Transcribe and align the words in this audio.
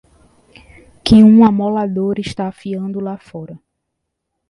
que 1.05 1.23
um 1.23 1.45
amolador 1.45 2.15
está 2.19 2.47
afiando 2.47 2.99
lá 2.99 3.19
fora 3.19 3.59